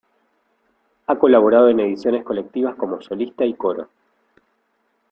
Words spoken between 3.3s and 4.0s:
y coro.